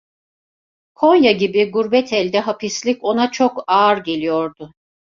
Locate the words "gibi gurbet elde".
1.31-2.39